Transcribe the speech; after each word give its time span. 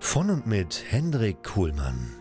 Von 0.00 0.30
und 0.30 0.46
mit 0.46 0.84
Hendrik 0.88 1.42
Kuhlmann. 1.42 2.14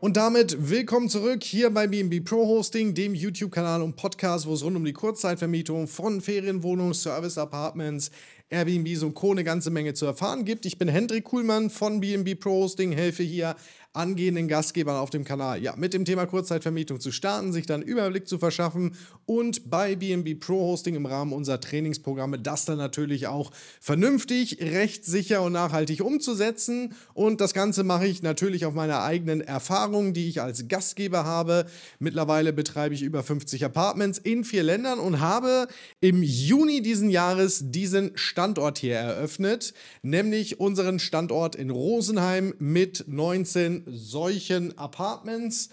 Und 0.00 0.16
damit 0.16 0.70
willkommen 0.70 1.08
zurück 1.08 1.44
hier 1.44 1.70
bei 1.70 1.86
BNB 1.86 2.24
Pro 2.24 2.46
Hosting, 2.46 2.94
dem 2.94 3.14
YouTube-Kanal 3.14 3.82
und 3.82 3.94
Podcast, 3.94 4.46
wo 4.46 4.54
es 4.54 4.64
rund 4.64 4.76
um 4.76 4.84
die 4.84 4.92
Kurzzeitvermietung 4.92 5.86
von 5.86 6.20
Ferienwohnungen, 6.20 6.94
Service 6.94 7.36
Apartments, 7.36 8.10
Airbnb 8.50 9.02
und 9.02 9.14
Co. 9.14 9.32
eine 9.32 9.44
ganze 9.44 9.70
Menge 9.70 9.94
zu 9.94 10.06
erfahren 10.06 10.44
gibt. 10.44 10.64
Ich 10.64 10.78
bin 10.78 10.88
Hendrik 10.88 11.24
Kuhlmann 11.24 11.68
von 11.68 12.00
BNB 12.00 12.38
Pro 12.40 12.62
Hosting, 12.62 12.92
helfe 12.92 13.22
hier 13.22 13.56
angehenden 13.98 14.48
Gastgebern 14.48 14.96
auf 14.96 15.10
dem 15.10 15.24
Kanal 15.24 15.62
ja, 15.62 15.74
mit 15.76 15.92
dem 15.92 16.04
Thema 16.04 16.26
Kurzzeitvermietung 16.26 17.00
zu 17.00 17.10
starten, 17.10 17.52
sich 17.52 17.66
dann 17.66 17.82
Überblick 17.82 18.28
zu 18.28 18.38
verschaffen 18.38 18.96
und 19.26 19.70
bei 19.70 19.96
BNB 19.96 20.38
Pro 20.38 20.60
Hosting 20.60 20.94
im 20.94 21.06
Rahmen 21.06 21.32
unserer 21.32 21.60
Trainingsprogramme 21.60 22.38
das 22.38 22.64
dann 22.64 22.78
natürlich 22.78 23.26
auch 23.26 23.50
vernünftig, 23.80 24.58
rechtssicher 24.60 25.42
und 25.42 25.52
nachhaltig 25.52 26.02
umzusetzen. 26.02 26.94
Und 27.12 27.40
das 27.40 27.54
Ganze 27.54 27.82
mache 27.82 28.06
ich 28.06 28.22
natürlich 28.22 28.64
auf 28.64 28.74
meiner 28.74 29.02
eigenen 29.02 29.40
Erfahrung, 29.40 30.12
die 30.12 30.28
ich 30.28 30.40
als 30.40 30.68
Gastgeber 30.68 31.24
habe. 31.24 31.66
Mittlerweile 31.98 32.52
betreibe 32.52 32.94
ich 32.94 33.02
über 33.02 33.22
50 33.22 33.64
Apartments 33.64 34.18
in 34.18 34.44
vier 34.44 34.62
Ländern 34.62 34.98
und 34.98 35.20
habe 35.20 35.66
im 36.00 36.22
Juni 36.22 36.82
diesen 36.82 37.10
Jahres 37.10 37.70
diesen 37.70 38.12
Standort 38.38 38.78
hier 38.78 38.94
eröffnet, 38.94 39.74
nämlich 40.02 40.60
unseren 40.60 41.00
Standort 41.00 41.56
in 41.56 41.70
Rosenheim 41.70 42.54
mit 42.60 43.06
19 43.08 43.82
solchen 43.88 44.78
Apartments. 44.78 45.70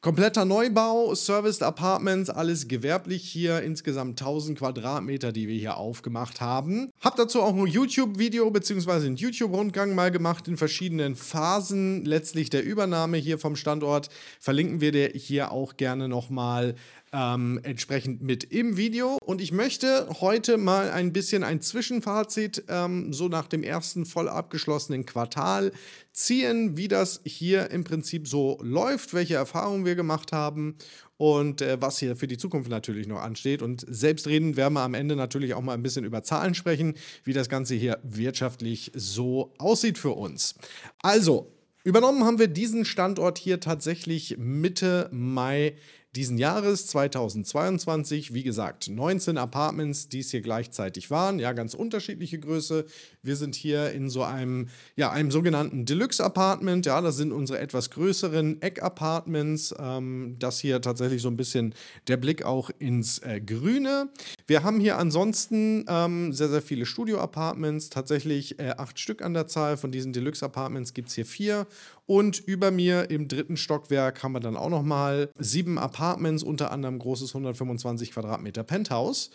Kompletter 0.00 0.44
Neubau, 0.44 1.14
Serviced 1.16 1.62
Apartments, 1.62 2.30
alles 2.30 2.68
gewerblich 2.68 3.24
hier, 3.24 3.62
insgesamt 3.62 4.20
1000 4.20 4.58
Quadratmeter, 4.58 5.32
die 5.32 5.48
wir 5.48 5.56
hier 5.56 5.76
aufgemacht 5.76 6.40
haben. 6.40 6.92
Hab 7.00 7.16
dazu 7.16 7.42
auch 7.42 7.54
ein 7.54 7.66
YouTube-Video 7.66 8.48
bzw. 8.50 9.06
einen 9.06 9.16
YouTube-Rundgang 9.16 9.94
mal 9.94 10.12
gemacht 10.12 10.46
in 10.46 10.56
verschiedenen 10.56 11.16
Phasen 11.16 12.04
letztlich 12.04 12.48
der 12.48 12.62
Übernahme 12.62 13.16
hier 13.16 13.38
vom 13.38 13.56
Standort. 13.56 14.08
Verlinken 14.38 14.80
wir 14.80 14.92
dir 14.92 15.08
hier 15.08 15.50
auch 15.50 15.78
gerne 15.78 16.06
nochmal 16.06 16.74
ähm, 17.14 17.60
entsprechend 17.62 18.22
mit 18.22 18.44
im 18.44 18.76
Video. 18.76 19.18
Und 19.24 19.40
ich 19.40 19.52
möchte 19.52 20.08
heute 20.20 20.58
mal 20.58 20.90
ein 20.90 21.12
bisschen 21.12 21.44
ein 21.44 21.60
Zwischenfazit 21.60 22.64
ähm, 22.68 23.12
so 23.12 23.28
nach 23.28 23.46
dem 23.46 23.62
ersten 23.62 24.04
voll 24.04 24.28
abgeschlossenen 24.28 25.06
Quartal 25.06 25.72
ziehen, 26.12 26.76
wie 26.76 26.88
das 26.88 27.20
hier 27.24 27.70
im 27.70 27.84
Prinzip 27.84 28.26
so 28.26 28.58
läuft, 28.62 29.14
welche 29.14 29.34
Erfahrungen 29.34 29.84
wir 29.84 29.94
gemacht 29.94 30.32
haben 30.32 30.76
und 31.16 31.62
äh, 31.62 31.80
was 31.80 31.98
hier 31.98 32.16
für 32.16 32.26
die 32.26 32.36
Zukunft 32.36 32.68
natürlich 32.68 33.06
noch 33.06 33.20
ansteht. 33.20 33.62
Und 33.62 33.84
selbstredend 33.88 34.56
werden 34.56 34.74
wir 34.74 34.82
am 34.82 34.94
Ende 34.94 35.14
natürlich 35.14 35.54
auch 35.54 35.62
mal 35.62 35.74
ein 35.74 35.82
bisschen 35.82 36.04
über 36.04 36.24
Zahlen 36.24 36.54
sprechen, 36.54 36.94
wie 37.22 37.32
das 37.32 37.48
Ganze 37.48 37.76
hier 37.76 38.00
wirtschaftlich 38.02 38.90
so 38.94 39.54
aussieht 39.58 39.98
für 39.98 40.12
uns. 40.12 40.56
Also, 41.00 41.52
übernommen 41.84 42.24
haben 42.24 42.40
wir 42.40 42.48
diesen 42.48 42.84
Standort 42.84 43.38
hier 43.38 43.60
tatsächlich 43.60 44.36
Mitte 44.36 45.08
Mai 45.12 45.76
diesen 46.16 46.38
Jahres 46.38 46.86
2022. 46.86 48.34
Wie 48.34 48.42
gesagt, 48.42 48.88
19 48.88 49.36
Apartments, 49.36 50.08
die 50.08 50.20
es 50.20 50.30
hier 50.30 50.42
gleichzeitig 50.42 51.10
waren. 51.10 51.38
Ja, 51.38 51.52
ganz 51.52 51.74
unterschiedliche 51.74 52.38
Größe. 52.38 52.86
Wir 53.22 53.36
sind 53.36 53.54
hier 53.54 53.90
in 53.90 54.08
so 54.08 54.22
einem, 54.22 54.68
ja, 54.96 55.10
einem 55.10 55.30
sogenannten 55.30 55.84
Deluxe-Apartment. 55.86 56.86
Ja, 56.86 57.00
das 57.00 57.16
sind 57.16 57.32
unsere 57.32 57.58
etwas 57.58 57.90
größeren 57.90 58.62
Eck-Apartments. 58.62 59.74
Ähm, 59.78 60.36
das 60.38 60.60
hier 60.60 60.80
tatsächlich 60.80 61.22
so 61.22 61.28
ein 61.28 61.36
bisschen 61.36 61.74
der 62.06 62.16
Blick 62.16 62.44
auch 62.44 62.70
ins 62.78 63.18
äh, 63.18 63.40
Grüne. 63.40 64.08
Wir 64.46 64.62
haben 64.62 64.78
hier 64.78 64.98
ansonsten 64.98 65.84
ähm, 65.88 66.32
sehr, 66.32 66.48
sehr 66.48 66.62
viele 66.62 66.86
Studio-Apartments. 66.86 67.90
Tatsächlich 67.90 68.58
äh, 68.60 68.74
acht 68.76 69.00
Stück 69.00 69.22
an 69.22 69.34
der 69.34 69.48
Zahl. 69.48 69.76
Von 69.76 69.90
diesen 69.90 70.12
Deluxe-Apartments 70.12 70.94
gibt 70.94 71.08
es 71.08 71.14
hier 71.14 71.26
vier. 71.26 71.66
Und 72.06 72.38
über 72.40 72.70
mir 72.70 73.10
im 73.10 73.28
dritten 73.28 73.56
Stockwerk 73.56 74.22
haben 74.22 74.32
wir 74.32 74.40
dann 74.40 74.56
auch 74.56 74.68
nochmal 74.68 75.30
sieben 75.38 75.78
Apartments, 75.78 76.03
unter 76.42 76.70
anderem 76.70 76.98
großes 76.98 77.30
125 77.30 78.12
Quadratmeter 78.12 78.62
Penthouse. 78.62 79.30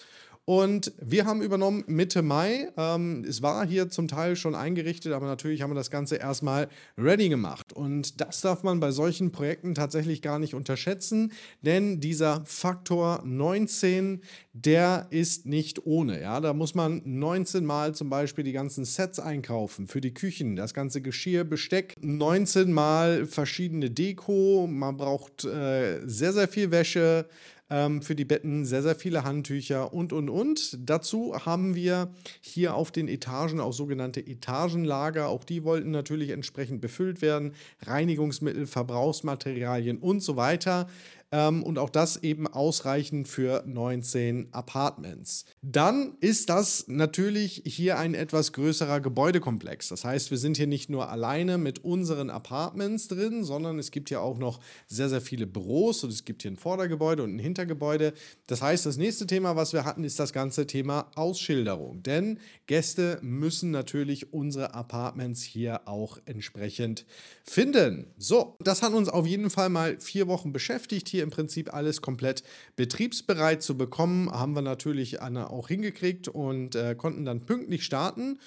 Und 0.49 0.93
wir 0.99 1.27
haben 1.27 1.43
übernommen 1.43 1.83
Mitte 1.85 2.23
Mai. 2.23 2.69
Ähm, 2.75 3.23
es 3.23 3.43
war 3.43 3.67
hier 3.67 3.89
zum 3.89 4.07
Teil 4.07 4.35
schon 4.35 4.55
eingerichtet, 4.55 5.13
aber 5.13 5.27
natürlich 5.27 5.61
haben 5.61 5.69
wir 5.69 5.75
das 5.75 5.91
Ganze 5.91 6.15
erstmal 6.15 6.69
ready 6.97 7.29
gemacht. 7.29 7.71
Und 7.71 8.19
das 8.19 8.41
darf 8.41 8.63
man 8.63 8.79
bei 8.79 8.89
solchen 8.89 9.31
Projekten 9.31 9.75
tatsächlich 9.75 10.23
gar 10.23 10.39
nicht 10.39 10.55
unterschätzen, 10.55 11.33
denn 11.61 11.99
dieser 11.99 12.41
Faktor 12.45 13.21
19, 13.23 14.21
der 14.53 15.05
ist 15.11 15.45
nicht 15.45 15.85
ohne. 15.85 16.19
Ja, 16.19 16.41
da 16.41 16.53
muss 16.53 16.73
man 16.73 17.03
19 17.05 17.63
Mal 17.63 17.93
zum 17.93 18.09
Beispiel 18.09 18.43
die 18.43 18.51
ganzen 18.51 18.85
Sets 18.85 19.19
einkaufen 19.19 19.85
für 19.85 20.01
die 20.01 20.15
Küchen, 20.15 20.55
das 20.55 20.73
ganze 20.73 21.01
Geschirr, 21.01 21.43
Besteck, 21.43 21.93
19 22.01 22.73
Mal 22.73 23.27
verschiedene 23.27 23.91
Deko. 23.91 24.65
Man 24.67 24.97
braucht 24.97 25.45
äh, 25.45 25.99
sehr, 26.07 26.33
sehr 26.33 26.47
viel 26.47 26.71
Wäsche 26.71 27.27
ähm, 27.69 28.01
für 28.01 28.15
die 28.15 28.25
Betten, 28.25 28.65
sehr, 28.65 28.81
sehr 28.81 28.95
viele 28.95 29.23
Handtücher 29.23 29.93
und, 29.93 30.13
und, 30.13 30.29
und. 30.29 30.77
Dazu 30.79 31.35
haben 31.45 31.75
wir 31.75 32.09
hier 32.41 32.75
auf 32.75 32.91
den 32.91 33.07
Etagen 33.07 33.59
auch 33.59 33.73
sogenannte 33.73 34.19
Etagenlager. 34.19 35.29
Auch 35.29 35.43
die 35.43 35.63
wollten 35.63 35.91
natürlich 35.91 36.31
entsprechend 36.31 36.81
befüllt 36.81 37.21
werden. 37.21 37.53
Reinigungsmittel, 37.85 38.67
Verbrauchsmaterialien 38.67 39.97
und 39.97 40.21
so 40.21 40.35
weiter. 40.35 40.87
Ähm, 41.31 41.61
und 41.63 41.77
auch 41.77 41.89
das 41.89 42.17
eben 42.23 42.47
ausreichend 42.47 43.27
für 43.27 43.63
19 43.67 44.47
Apartments. 44.51 45.45
Dann 45.61 46.17
ist 46.21 46.49
das 46.49 46.85
natürlich 46.87 47.61
hier 47.65 47.99
ein 47.99 48.15
etwas 48.15 48.51
größerer 48.53 48.99
Gebäudekomplex. 48.99 49.89
Das 49.89 50.03
heißt, 50.03 50.31
wir 50.31 50.39
sind 50.39 50.57
hier 50.57 50.65
nicht 50.65 50.89
nur 50.89 51.09
alleine 51.09 51.57
mit 51.59 51.83
unseren 51.83 52.31
Apartments 52.31 53.07
drin, 53.07 53.43
sondern 53.43 53.77
es 53.77 53.91
gibt 53.91 54.09
hier 54.09 54.21
auch 54.21 54.39
noch 54.39 54.59
sehr, 54.87 55.09
sehr 55.09 55.21
viele 55.21 55.45
Büros 55.45 56.03
und 56.03 56.11
es 56.11 56.25
gibt 56.25 56.41
hier 56.41 56.51
ein 56.51 56.57
Vordergebäude 56.57 57.23
und 57.23 57.35
ein 57.35 57.39
Hintergebäude. 57.39 58.13
Das 58.47 58.63
heißt, 58.63 58.87
das 58.87 58.97
nächste 58.97 59.27
Thema, 59.27 59.55
was 59.55 59.73
wir 59.73 59.85
hatten, 59.85 60.03
ist 60.03 60.19
das 60.19 60.33
ganze 60.33 60.65
Thema 60.65 61.11
Ausschilderung. 61.13 62.01
Denn 62.01 62.39
Gäste 62.65 63.19
müssen 63.21 63.69
natürlich 63.69 64.33
unsere 64.33 64.73
Apartments 64.73 65.43
hier 65.43 65.87
auch 65.87 66.17
entsprechend 66.25 67.05
finden. 67.43 68.07
So, 68.17 68.55
das 68.59 68.81
hat 68.81 68.93
uns 68.93 69.09
auf 69.09 69.27
jeden 69.27 69.49
Fall 69.49 69.69
mal 69.69 69.99
vier 69.99 70.27
Wochen 70.27 70.51
beschäftigt 70.51 71.07
hier 71.09 71.18
hier 71.19 71.23
im 71.25 71.31
Prinzip 71.31 71.73
alles 71.73 72.01
komplett 72.01 72.43
betriebsbereit 72.77 73.61
zu 73.61 73.77
bekommen. 73.77 74.31
Haben 74.31 74.53
wir 74.53 74.61
natürlich 74.61 75.21
auch 75.21 75.67
hingekriegt 75.67 76.29
und 76.29 76.75
äh, 76.75 76.95
konnten 76.95 77.25
dann 77.25 77.41
pünktlich 77.41 77.83
starten 77.83 78.39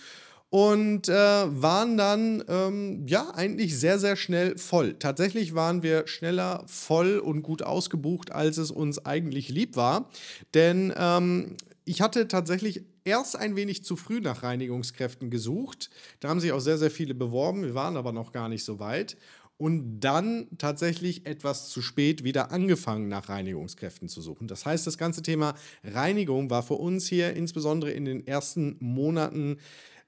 und 0.49 1.09
äh, 1.09 1.13
waren 1.13 1.97
dann 1.97 2.45
ähm, 2.49 3.07
ja 3.07 3.31
eigentlich 3.35 3.79
sehr, 3.79 3.99
sehr 3.99 4.17
schnell 4.17 4.57
voll. 4.57 4.95
Tatsächlich 4.99 5.55
waren 5.55 5.83
wir 5.83 6.07
schneller 6.07 6.65
voll 6.67 7.19
und 7.19 7.43
gut 7.43 7.63
ausgebucht, 7.63 8.33
als 8.33 8.57
es 8.57 8.71
uns 8.71 9.05
eigentlich 9.05 9.49
lieb 9.51 9.77
war. 9.77 10.09
Denn 10.55 10.93
ähm, 10.97 11.57
ich 11.85 12.01
hatte 12.01 12.29
tatsächlich 12.29 12.83
erst 13.05 13.37
ein 13.37 13.57
wenig 13.57 13.85
zu 13.85 13.97
früh 13.97 14.21
nach 14.21 14.43
Reinigungskräften 14.43 15.31
gesucht. 15.31 15.91
Da 16.21 16.29
haben 16.29 16.41
sich 16.41 16.53
auch 16.53 16.61
sehr, 16.61 16.79
sehr 16.79 16.91
viele 16.91 17.15
beworben. 17.15 17.65
Wir 17.65 17.75
waren 17.75 17.97
aber 17.97 18.13
noch 18.13 18.33
gar 18.33 18.49
nicht 18.49 18.65
so 18.65 18.79
weit 18.79 19.17
und 19.63 20.01
dann 20.01 20.49
tatsächlich 20.59 21.25
etwas 21.25 21.69
zu 21.69 21.83
spät 21.83 22.25
wieder 22.25 22.51
angefangen, 22.51 23.09
nach 23.09 23.29
Reinigungskräften 23.29 24.09
zu 24.09 24.21
suchen. 24.21 24.49
Das 24.49 24.67
heißt, 24.67 24.87
das 24.87 24.99
ganze 24.99 25.23
Thema 25.23 25.55
Reinigung 25.85 26.51
war 26.51 26.63
für 26.63 26.75
uns 26.75 27.07
hier 27.07 27.35
insbesondere 27.35 27.93
in 27.93 28.05
den 28.05 28.27
ersten 28.27 28.77
Monaten 28.81 29.59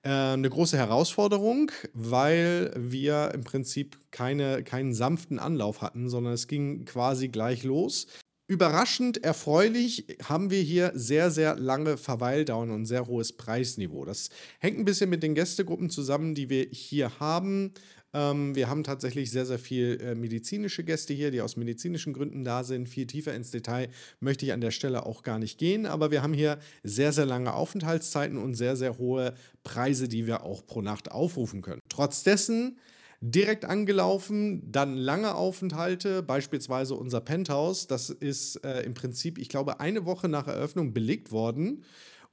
Äh, 0.06 0.34
eine 0.34 0.50
große 0.50 0.76
Herausforderung, 0.76 1.72
weil 1.94 2.70
wir 2.76 3.30
im 3.32 3.42
Prinzip 3.42 3.98
keine, 4.10 4.62
keinen 4.62 4.92
sanften 4.92 5.38
Anlauf 5.38 5.80
hatten, 5.80 6.10
sondern 6.10 6.34
es 6.34 6.46
ging 6.46 6.84
quasi 6.84 7.28
gleich 7.28 7.64
los. 7.64 8.06
Überraschend 8.46 9.24
erfreulich 9.24 10.04
haben 10.28 10.50
wir 10.50 10.60
hier 10.60 10.92
sehr, 10.94 11.30
sehr 11.30 11.56
lange 11.56 11.96
Verweildauern 11.96 12.70
und 12.70 12.84
sehr 12.84 13.06
hohes 13.06 13.32
Preisniveau. 13.32 14.04
Das 14.04 14.28
hängt 14.58 14.78
ein 14.78 14.84
bisschen 14.84 15.08
mit 15.08 15.22
den 15.22 15.34
Gästegruppen 15.34 15.88
zusammen, 15.88 16.34
die 16.34 16.50
wir 16.50 16.66
hier 16.70 17.18
haben. 17.18 17.72
Ähm, 18.14 18.54
wir 18.54 18.70
haben 18.70 18.84
tatsächlich 18.84 19.30
sehr, 19.30 19.44
sehr 19.44 19.58
viel 19.58 20.00
äh, 20.00 20.14
medizinische 20.14 20.84
Gäste 20.84 21.12
hier, 21.12 21.32
die 21.32 21.42
aus 21.42 21.56
medizinischen 21.56 22.12
Gründen 22.12 22.44
da 22.44 22.62
sind. 22.62 22.88
Viel 22.88 23.06
tiefer 23.06 23.34
ins 23.34 23.50
Detail 23.50 23.88
möchte 24.20 24.46
ich 24.46 24.52
an 24.52 24.60
der 24.60 24.70
Stelle 24.70 25.04
auch 25.04 25.22
gar 25.22 25.40
nicht 25.40 25.58
gehen, 25.58 25.84
aber 25.84 26.10
wir 26.12 26.22
haben 26.22 26.32
hier 26.32 26.58
sehr, 26.84 27.12
sehr 27.12 27.26
lange 27.26 27.52
Aufenthaltszeiten 27.52 28.38
und 28.38 28.54
sehr, 28.54 28.76
sehr 28.76 28.98
hohe 28.98 29.34
Preise, 29.64 30.08
die 30.08 30.26
wir 30.26 30.44
auch 30.44 30.64
pro 30.64 30.80
Nacht 30.80 31.10
aufrufen 31.10 31.60
können. 31.60 31.80
Trotz 31.88 32.22
dessen 32.22 32.78
direkt 33.20 33.64
angelaufen, 33.64 34.70
dann 34.70 34.96
lange 34.96 35.34
Aufenthalte, 35.34 36.22
beispielsweise 36.22 36.94
unser 36.94 37.20
Penthouse, 37.20 37.86
das 37.86 38.10
ist 38.10 38.56
äh, 38.64 38.82
im 38.82 38.94
Prinzip, 38.94 39.38
ich 39.38 39.48
glaube, 39.48 39.80
eine 39.80 40.04
Woche 40.04 40.28
nach 40.28 40.46
Eröffnung 40.46 40.92
belegt 40.92 41.32
worden. 41.32 41.84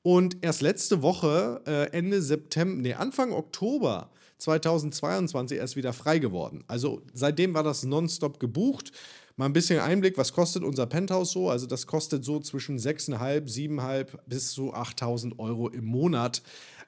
Und 0.04 0.38
erst 0.42 0.62
letzte 0.62 1.02
Woche, 1.02 1.62
äh, 1.66 1.92
Ende 1.92 2.22
September, 2.22 2.82
nee, 2.82 2.94
Anfang 2.94 3.32
Oktober 3.32 4.10
2022 4.40 5.58
erst 5.58 5.76
wieder 5.76 5.94
frei 5.94 6.18
geworden. 6.18 6.64
Also 6.68 7.04
seitdem 7.14 7.54
war 7.54 7.64
das 7.64 7.84
nonstop 7.84 8.40
gebucht. 8.40 8.92
Mal 9.38 9.46
ein 9.46 9.54
bisschen 9.54 9.80
Einblick, 9.80 10.18
was 10.18 10.34
kostet 10.34 10.64
unser 10.64 10.88
Penthouse 10.88 11.32
so? 11.32 11.50
Also 11.50 11.68
das 11.68 11.88
kostet 11.88 12.26
so 12.26 12.40
zwischen 12.40 12.78
6.500, 12.78 13.48
7.500 13.48 14.08
bis 14.26 14.52
zu 14.52 14.74
8.000 14.74 15.38
Euro 15.40 15.70
im 15.70 15.86
Monat. 15.86 16.42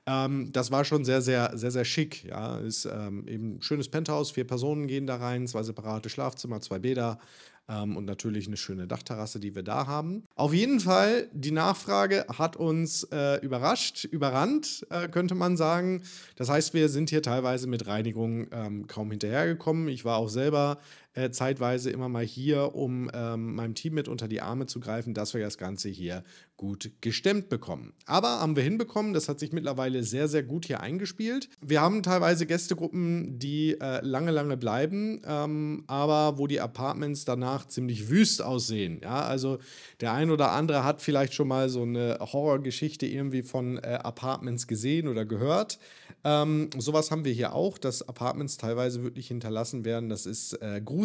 Ähm, 0.06 0.52
das 0.52 0.72
war 0.72 0.84
schon 0.84 1.06
sehr, 1.06 1.22
sehr, 1.22 1.52
sehr, 1.56 1.72
sehr 1.72 1.86
schick. 1.86 2.26
Ja, 2.26 2.58
ist 2.58 2.86
ähm, 2.86 3.28
eben 3.28 3.56
ein 3.56 3.62
schönes 3.62 3.88
Penthouse, 3.88 4.32
vier 4.32 4.46
Personen 4.46 4.88
gehen 4.88 5.08
da 5.08 5.16
rein, 5.16 5.48
zwei 5.48 5.64
separate 5.64 6.10
Schlafzimmer, 6.10 6.60
zwei 6.62 6.80
Bäder. 6.80 7.20
Ähm, 7.70 7.96
und 7.96 8.06
natürlich 8.06 8.48
eine 8.48 8.58
schöne 8.58 8.88
Dachterrasse, 8.88 9.40
die 9.40 9.56
wir 9.56 9.64
da 9.64 9.88
haben. 9.88 10.24
Auf 10.36 10.54
jeden 10.54 10.82
Fall, 10.82 11.30
die 11.32 11.52
Nachfrage 11.52 12.26
hat 12.38 12.58
uns 12.58 13.04
äh, 13.12 13.40
überrascht, 13.40 14.04
überrannt, 14.04 14.86
äh, 14.90 15.08
könnte 15.08 15.34
man 15.34 15.56
sagen. 15.56 16.04
Das 16.36 16.50
heißt, 16.50 16.74
wir 16.74 16.90
sind 16.90 17.10
hier 17.10 17.22
teilweise 17.22 17.68
mit 17.68 17.88
Reinigung 17.88 18.48
ähm, 18.52 18.88
kaum 18.88 19.12
hinterhergekommen. 19.12 19.88
Ich 19.88 20.04
war 20.04 20.18
auch 20.18 20.30
selber 20.30 20.78
äh, 21.14 21.30
zeitweise 21.32 21.92
immer 21.92 22.10
mal 22.10 22.26
hier, 22.26 22.76
um 22.76 23.10
ähm, 23.14 23.56
meinem 23.56 23.76
Team 23.76 23.94
mit 23.94 24.08
unter 24.08 24.28
die 24.28 24.42
Arme 24.42 24.66
zu 24.66 24.80
greifen, 24.80 25.14
dass 25.14 25.34
wir 25.34 25.42
das 25.42 25.58
Ganze 25.58 25.90
hier 25.90 26.24
gut 26.58 26.92
gestemmt 27.02 27.50
bekommen. 27.50 27.94
Aber 28.06 28.40
haben 28.40 28.56
wir 28.56 28.64
hinbekommen, 28.64 29.14
das 29.14 29.28
hat 29.28 29.40
sich 29.40 29.52
mittlerweile 29.52 30.04
sehr, 30.04 30.28
sehr 30.28 30.44
gut 30.44 30.66
hier 30.66 30.80
eingespielt. 30.80 31.50
Wir 31.62 31.82
haben 31.82 32.04
teilweise 32.04 32.46
Gästegruppen, 32.46 33.38
die 33.38 33.80
äh, 33.80 34.00
lange, 34.02 34.32
lange 34.32 34.58
bleiben, 34.58 35.22
ähm, 35.26 35.84
aber 35.88 36.38
wo 36.38 36.48
die 36.48 36.62
Apartments 36.62 37.26
danach 37.26 37.68
ziemlich 37.68 38.10
wüst 38.10 38.42
aussehen. 38.42 39.02
Ja, 39.04 39.22
also 39.24 39.60
der 40.00 40.14
ein 40.14 40.32
oder 40.32 40.52
andere 40.52 40.84
hat 40.84 41.02
vielleicht 41.02 41.34
schon 41.34 41.48
mal 41.48 41.70
so 41.70 41.84
eine 41.84 42.18
Horrorgeschichte 42.20 43.06
irgendwie 43.06 43.42
von 43.44 43.78
äh, 43.78 44.00
Apartments 44.02 44.68
gesehen 44.68 45.08
oder 45.08 45.26
gehört. 45.26 45.80
Ähm, 46.24 46.70
sowas 46.78 47.12
haben 47.12 47.26
wir 47.26 47.34
hier 47.34 47.54
auch, 47.54 47.78
dass 47.78 48.08
Apartments 48.08 48.58
teilweise 48.58 49.04
wirklich 49.04 49.28
hinterlassen 49.28 49.84
werden. 49.84 50.10
Das 50.10 50.26
ist 50.26 50.54
äh, 50.62 50.82
gruselig, 50.84 51.03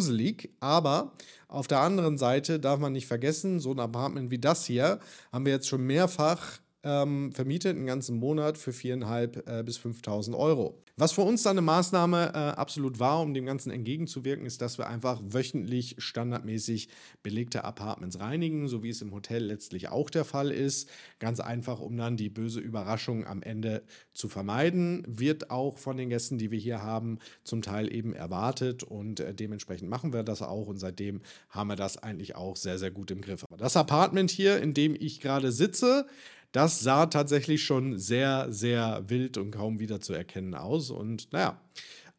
aber 0.59 1.13
auf 1.47 1.67
der 1.67 1.79
anderen 1.79 2.17
Seite 2.17 2.59
darf 2.59 2.79
man 2.79 2.93
nicht 2.93 3.07
vergessen, 3.07 3.59
so 3.59 3.71
ein 3.71 3.79
Apartment 3.79 4.31
wie 4.31 4.39
das 4.39 4.65
hier 4.65 4.99
haben 5.31 5.45
wir 5.45 5.53
jetzt 5.53 5.67
schon 5.67 5.81
mehrfach 5.81 6.59
ähm, 6.83 7.31
vermietet, 7.33 7.75
einen 7.75 7.85
ganzen 7.85 8.17
Monat 8.17 8.57
für 8.57 8.71
4.500 8.71 9.59
äh, 9.59 9.63
bis 9.63 9.79
5.000 9.79 10.37
Euro. 10.37 10.81
Was 10.99 11.13
für 11.13 11.21
uns 11.21 11.43
dann 11.43 11.51
eine 11.51 11.61
Maßnahme 11.61 12.31
äh, 12.33 12.37
absolut 12.37 12.99
war, 12.99 13.21
um 13.21 13.33
dem 13.33 13.45
Ganzen 13.45 13.71
entgegenzuwirken, 13.71 14.45
ist, 14.45 14.61
dass 14.61 14.77
wir 14.77 14.87
einfach 14.87 15.21
wöchentlich 15.23 15.95
standardmäßig 15.97 16.89
belegte 17.23 17.63
Apartments 17.63 18.19
reinigen, 18.19 18.67
so 18.67 18.83
wie 18.83 18.89
es 18.89 19.01
im 19.01 19.13
Hotel 19.13 19.45
letztlich 19.45 19.87
auch 19.87 20.09
der 20.09 20.25
Fall 20.25 20.51
ist. 20.51 20.89
Ganz 21.19 21.39
einfach, 21.39 21.79
um 21.79 21.95
dann 21.95 22.17
die 22.17 22.29
böse 22.29 22.59
Überraschung 22.59 23.25
am 23.25 23.41
Ende 23.41 23.83
zu 24.11 24.27
vermeiden. 24.27 25.05
Wird 25.07 25.51
auch 25.51 25.77
von 25.77 25.95
den 25.95 26.09
Gästen, 26.09 26.37
die 26.37 26.51
wir 26.51 26.59
hier 26.59 26.83
haben, 26.83 27.19
zum 27.45 27.61
Teil 27.61 27.93
eben 27.93 28.13
erwartet 28.13 28.83
und 28.83 29.21
äh, 29.21 29.33
dementsprechend 29.33 29.89
machen 29.89 30.11
wir 30.11 30.23
das 30.23 30.41
auch 30.41 30.67
und 30.67 30.79
seitdem 30.79 31.21
haben 31.49 31.69
wir 31.69 31.77
das 31.77 31.97
eigentlich 31.97 32.35
auch 32.35 32.57
sehr, 32.57 32.77
sehr 32.77 32.91
gut 32.91 33.09
im 33.09 33.21
Griff. 33.21 33.45
Aber 33.45 33.55
das 33.55 33.77
Apartment 33.77 34.31
hier, 34.31 34.61
in 34.61 34.73
dem 34.73 34.95
ich 34.99 35.21
gerade 35.21 35.53
sitze, 35.53 36.07
das 36.51 36.79
sah 36.79 37.05
tatsächlich 37.05 37.63
schon 37.63 37.97
sehr, 37.97 38.47
sehr 38.51 39.03
wild 39.07 39.37
und 39.37 39.51
kaum 39.51 39.79
wieder 39.79 40.01
zu 40.01 40.13
erkennen 40.13 40.55
aus. 40.55 40.89
Und 40.89 41.31
naja, 41.31 41.61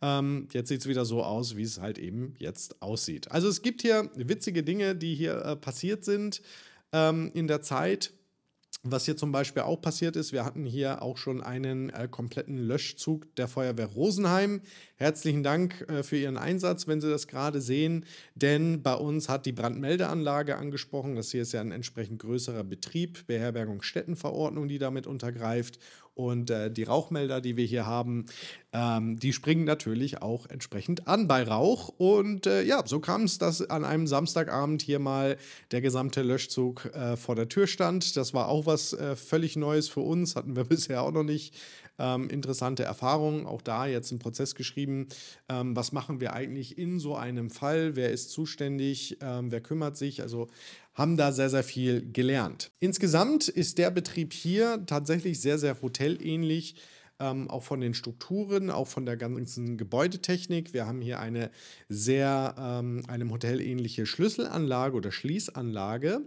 ähm, 0.03 0.49
jetzt 0.53 0.69
sieht 0.69 0.81
es 0.81 0.89
wieder 0.89 1.05
so 1.05 1.23
aus, 1.23 1.57
wie 1.57 1.63
es 1.63 1.81
halt 1.81 1.99
eben 1.99 2.35
jetzt 2.39 2.81
aussieht. 2.81 3.31
Also 3.31 3.49
es 3.49 3.63
gibt 3.63 3.83
hier 3.83 4.11
witzige 4.15 4.63
Dinge, 4.63 4.95
die 4.95 5.15
hier 5.15 5.45
äh, 5.45 5.57
passiert 5.57 6.05
sind 6.05 6.43
ähm, 6.93 7.31
in 7.35 7.47
der 7.47 7.63
Zeit. 7.63 8.13
Was 8.83 9.05
hier 9.05 9.17
zum 9.17 9.31
Beispiel 9.31 9.63
auch 9.63 9.83
passiert 9.83 10.17
ist, 10.17 10.33
wir 10.33 10.45
hatten 10.45 10.65
hier 10.65 11.03
auch 11.03 11.19
schon 11.19 11.43
einen 11.43 11.91
äh, 11.91 12.09
kompletten 12.11 12.57
Löschzug 12.57 13.35
der 13.35 13.47
Feuerwehr 13.47 13.87
Rosenheim. 13.87 14.63
Herzlichen 14.97 15.43
Dank 15.43 15.83
äh, 15.89 16.03
für 16.03 16.17
Ihren 16.17 16.39
Einsatz, 16.39 16.87
wenn 16.89 17.03
Sie 17.03 17.11
das 17.11 17.27
gerade 17.27 17.61
sehen, 17.61 18.07
denn 18.35 18.83
bei 18.83 18.95
uns 18.95 19.29
hat 19.29 19.45
die 19.45 19.53
Brandmeldeanlage 19.53 20.57
angesprochen. 20.57 21.15
Das 21.15 21.31
hier 21.31 21.43
ist 21.43 21.53
ja 21.53 21.61
ein 21.61 21.73
entsprechend 21.73 22.21
größerer 22.21 22.65
Betrieb, 22.65 23.27
Beherbergung 23.27 23.83
Städtenverordnung, 23.83 24.67
die 24.67 24.79
damit 24.79 25.07
untergreift. 25.07 25.79
Und 26.21 26.51
äh, 26.51 26.71
die 26.71 26.83
Rauchmelder, 26.83 27.41
die 27.41 27.57
wir 27.57 27.65
hier 27.65 27.87
haben, 27.87 28.27
ähm, 28.73 29.19
die 29.19 29.33
springen 29.33 29.65
natürlich 29.65 30.21
auch 30.21 30.47
entsprechend 30.47 31.09
an 31.09 31.27
bei 31.27 31.43
Rauch. 31.43 31.89
Und 31.97 32.47
äh, 32.47 32.63
ja, 32.63 32.83
so 32.85 33.01
kam 33.01 33.25
es, 33.25 33.39
dass 33.39 33.69
an 33.71 33.85
einem 33.85 34.07
Samstagabend 34.07 34.83
hier 34.83 34.99
mal 34.99 35.39
der 35.71 35.81
gesamte 35.81 36.23
Löschzug 36.23 36.85
äh, 36.95 37.17
vor 37.17 37.37
der 37.37 37.49
Tür 37.49 37.67
stand. 37.67 38.17
Das 38.19 38.35
war 38.35 38.49
auch 38.49 38.67
was 38.67 38.93
äh, 38.93 39.17
völlig 39.17 39.57
Neues 39.57 39.89
für 39.89 40.01
uns, 40.01 40.37
hatten 40.37 40.57
wir 40.57 40.65
bisher 40.71 41.03
auch 41.03 41.13
noch 41.13 41.25
nicht. 41.25 41.55
Ähm, 41.99 42.31
interessante 42.31 42.83
Erfahrungen, 42.83 43.47
auch 43.47 43.61
da 43.61 43.87
jetzt 43.87 44.11
ein 44.11 44.19
Prozess 44.19 44.55
geschrieben. 44.55 45.09
Ähm, 45.49 45.77
was 45.77 45.93
machen 45.93 46.21
wir 46.21 46.33
eigentlich 46.33 46.79
in 46.79 46.99
so 46.99 47.15
einem 47.15 47.51
Fall? 47.51 47.97
Wer 47.97 48.11
ist 48.11 48.31
zuständig? 48.31 49.19
Ähm, 49.21 49.51
wer 49.51 49.61
kümmert 49.61 49.97
sich? 49.99 50.23
Also 50.23 50.49
haben 50.95 51.17
da 51.17 51.33
sehr, 51.33 51.51
sehr 51.51 51.65
viel 51.65 52.11
gelernt. 52.13 52.73
Insgesamt 52.81 53.49
ist 53.49 53.79
der 53.79 53.91
Betrieb 53.91 54.33
hier 54.33 54.85
tatsächlich 54.87 55.41
sehr, 55.41 55.59
sehr 55.59 55.81
hotelähnlich 55.81 56.77
ähm, 57.21 57.51
auch 57.51 57.63
von 57.63 57.81
den 57.81 57.95
Strukturen, 57.95 58.71
auch 58.71 58.89
von 58.89 59.07
der 59.07 59.17
ganzen 59.17 59.77
Gebäudetechnik. 59.77 60.73
Wir 60.73 60.87
haben 60.87 61.01
hier 61.01 61.21
eine 61.21 61.51
sehr 61.89 62.55
ähm, 62.59 63.03
einem 63.07 63.31
Hotel 63.31 63.61
ähnliche 63.61 64.07
Schlüsselanlage 64.07 64.97
oder 64.97 65.13
Schließanlage, 65.13 66.23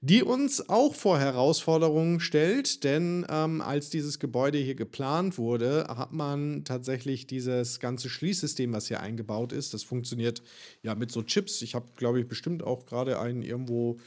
die 0.00 0.22
uns 0.22 0.68
auch 0.68 0.94
vor 0.94 1.18
Herausforderungen 1.18 2.20
stellt, 2.20 2.84
denn 2.84 3.26
ähm, 3.28 3.60
als 3.60 3.90
dieses 3.90 4.18
Gebäude 4.18 4.58
hier 4.58 4.74
geplant 4.74 5.38
wurde, 5.38 5.86
hat 5.88 6.12
man 6.12 6.64
tatsächlich 6.64 7.26
dieses 7.26 7.80
ganze 7.80 8.10
Schließsystem, 8.10 8.72
was 8.72 8.88
hier 8.88 9.00
eingebaut 9.00 9.52
ist, 9.52 9.74
das 9.74 9.82
funktioniert 9.82 10.42
ja 10.82 10.94
mit 10.94 11.10
so 11.10 11.22
Chips. 11.22 11.62
Ich 11.62 11.74
habe, 11.74 11.86
glaube 11.96 12.20
ich, 12.20 12.28
bestimmt 12.28 12.62
auch 12.62 12.86
gerade 12.86 13.18
einen 13.18 13.42
irgendwo 13.42 13.98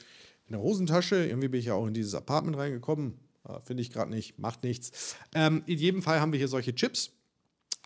in 0.47 0.53
der 0.53 0.61
Hosentasche. 0.61 1.25
Irgendwie 1.25 1.49
bin 1.49 1.59
ich 1.59 1.67
ja 1.67 1.73
auch 1.73 1.87
in 1.87 1.93
dieses 1.93 2.15
Apartment 2.15 2.57
reingekommen. 2.57 3.19
Äh, 3.47 3.59
finde 3.63 3.81
ich 3.81 3.91
gerade 3.91 4.11
nicht, 4.11 4.39
macht 4.39 4.63
nichts. 4.63 5.15
Ähm, 5.33 5.63
in 5.65 5.77
jedem 5.77 6.01
Fall 6.01 6.19
haben 6.19 6.31
wir 6.31 6.39
hier 6.39 6.47
solche 6.47 6.75
Chips. 6.75 7.11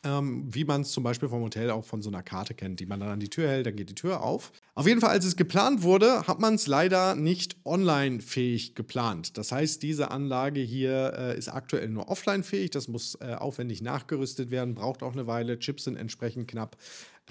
Ähm, 0.04 0.48
wie 0.52 0.64
man 0.64 0.82
es 0.82 0.92
zum 0.94 1.04
Beispiel 1.04 1.30
vom 1.30 1.44
Hotel 1.44 1.70
auch 1.70 1.86
von 1.86 2.02
so 2.02 2.10
einer 2.10 2.24
Karte 2.24 2.56
kennt, 2.56 2.80
die 2.80 2.88
man 2.88 3.00
dann 3.00 3.10
an 3.10 3.20
die 3.20 3.30
Tür 3.30 3.48
hält, 3.48 3.68
dann 3.68 3.76
geht 3.76 3.90
die 3.92 3.96
Tür 3.96 4.24
auf. 4.24 4.52
Auf 4.74 4.88
jeden 4.88 5.00
Fall, 5.00 5.12
als 5.12 5.26
es 5.26 5.36
geplant 5.36 5.84
wurde, 5.84 6.26
hat 6.26 6.40
man 6.40 6.56
es 6.56 6.66
leider 6.66 7.14
nicht 7.14 7.56
online-fähig 7.66 8.74
geplant. 8.74 9.38
Das 9.38 9.52
heißt, 9.52 9.84
diese 9.84 10.10
Anlage 10.10 10.60
hier 10.60 11.14
äh, 11.16 11.38
ist 11.38 11.50
aktuell 11.50 11.88
nur 11.90 12.10
offline-fähig. 12.10 12.72
Das 12.72 12.88
muss 12.88 13.14
äh, 13.22 13.36
aufwendig 13.36 13.84
nachgerüstet 13.84 14.50
werden, 14.50 14.74
braucht 14.74 15.04
auch 15.04 15.14
eine 15.14 15.28
Weile. 15.28 15.60
Chips 15.60 15.84
sind 15.84 15.98
entsprechend 15.98 16.48
knapp. 16.48 16.78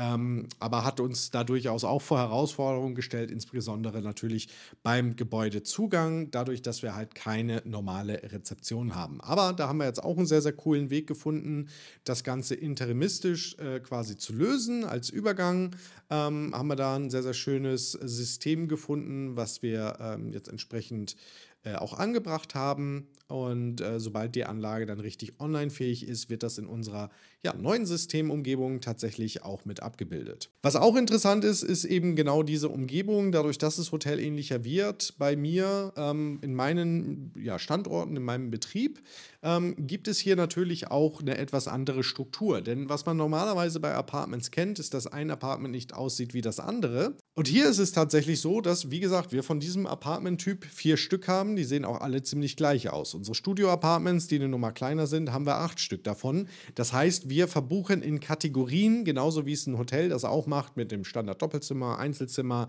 Ähm, 0.00 0.48
aber 0.58 0.82
hat 0.82 0.98
uns 0.98 1.30
da 1.30 1.44
durchaus 1.44 1.84
auch 1.84 2.00
vor 2.00 2.16
Herausforderungen 2.16 2.94
gestellt, 2.94 3.30
insbesondere 3.30 4.00
natürlich 4.00 4.48
beim 4.82 5.14
Gebäudezugang, 5.14 6.30
dadurch, 6.30 6.62
dass 6.62 6.82
wir 6.82 6.94
halt 6.94 7.14
keine 7.14 7.60
normale 7.66 8.22
Rezeption 8.32 8.94
haben. 8.94 9.20
Aber 9.20 9.52
da 9.52 9.68
haben 9.68 9.76
wir 9.76 9.84
jetzt 9.84 10.02
auch 10.02 10.16
einen 10.16 10.26
sehr, 10.26 10.40
sehr 10.40 10.54
coolen 10.54 10.88
Weg 10.88 11.06
gefunden, 11.06 11.68
das 12.04 12.24
Ganze 12.24 12.54
interimistisch 12.54 13.58
äh, 13.58 13.80
quasi 13.80 14.16
zu 14.16 14.32
lösen. 14.32 14.84
Als 14.84 15.10
Übergang 15.10 15.76
ähm, 16.08 16.54
haben 16.54 16.68
wir 16.68 16.76
da 16.76 16.96
ein 16.96 17.10
sehr, 17.10 17.22
sehr 17.22 17.34
schönes 17.34 17.92
System 17.92 18.68
gefunden, 18.68 19.36
was 19.36 19.60
wir 19.60 19.98
ähm, 20.00 20.32
jetzt 20.32 20.48
entsprechend 20.48 21.14
äh, 21.62 21.74
auch 21.74 21.92
angebracht 21.92 22.54
haben. 22.54 23.06
Und 23.28 23.82
äh, 23.82 24.00
sobald 24.00 24.34
die 24.34 24.46
Anlage 24.46 24.86
dann 24.86 24.98
richtig 24.98 25.38
online-fähig 25.40 26.08
ist, 26.08 26.30
wird 26.30 26.42
das 26.42 26.56
in 26.56 26.66
unserer 26.66 27.10
ja, 27.42 27.54
neuen 27.54 27.86
Systemumgebung 27.86 28.82
tatsächlich 28.82 29.42
auch 29.42 29.64
mit 29.64 29.82
abgebildet. 29.82 30.50
Was 30.62 30.76
auch 30.76 30.94
interessant 30.94 31.42
ist, 31.44 31.62
ist 31.62 31.84
eben 31.84 32.14
genau 32.14 32.42
diese 32.42 32.68
Umgebung. 32.68 33.32
Dadurch, 33.32 33.56
dass 33.56 33.78
es 33.78 33.92
hotelähnlicher 33.92 34.62
wird, 34.62 35.14
bei 35.18 35.36
mir 35.36 35.94
ähm, 35.96 36.38
in 36.42 36.54
meinen 36.54 37.32
ja, 37.42 37.58
Standorten, 37.58 38.16
in 38.16 38.22
meinem 38.24 38.50
Betrieb, 38.50 39.00
ähm, 39.42 39.74
gibt 39.78 40.06
es 40.06 40.18
hier 40.18 40.36
natürlich 40.36 40.88
auch 40.90 41.22
eine 41.22 41.38
etwas 41.38 41.66
andere 41.66 42.02
Struktur. 42.02 42.60
Denn 42.60 42.90
was 42.90 43.06
man 43.06 43.16
normalerweise 43.16 43.80
bei 43.80 43.94
Apartments 43.94 44.50
kennt, 44.50 44.78
ist, 44.78 44.92
dass 44.92 45.06
ein 45.06 45.30
Apartment 45.30 45.72
nicht 45.72 45.94
aussieht 45.94 46.34
wie 46.34 46.42
das 46.42 46.60
andere. 46.60 47.14
Und 47.34 47.48
hier 47.48 47.70
ist 47.70 47.78
es 47.78 47.92
tatsächlich 47.92 48.42
so, 48.42 48.60
dass, 48.60 48.90
wie 48.90 49.00
gesagt, 49.00 49.32
wir 49.32 49.42
von 49.42 49.60
diesem 49.60 49.86
Apartment-Typ 49.86 50.66
vier 50.66 50.98
Stück 50.98 51.26
haben. 51.26 51.56
Die 51.56 51.64
sehen 51.64 51.86
auch 51.86 52.02
alle 52.02 52.22
ziemlich 52.22 52.56
gleich 52.56 52.90
aus. 52.90 53.14
Unsere 53.14 53.34
Studio-Apartments, 53.34 54.26
die 54.26 54.34
eine 54.34 54.48
Nummer 54.48 54.72
kleiner 54.72 55.06
sind, 55.06 55.32
haben 55.32 55.46
wir 55.46 55.56
acht 55.56 55.80
Stück 55.80 56.04
davon. 56.04 56.48
Das 56.74 56.92
heißt, 56.92 57.29
wir 57.30 57.48
verbuchen 57.48 58.02
in 58.02 58.20
Kategorien, 58.20 59.06
genauso 59.06 59.46
wie 59.46 59.54
es 59.54 59.66
ein 59.66 59.78
Hotel 59.78 60.10
das 60.10 60.26
auch 60.26 60.46
macht, 60.46 60.76
mit 60.76 60.92
dem 60.92 61.04
Standard-Doppelzimmer, 61.04 61.98
Einzelzimmer, 61.98 62.68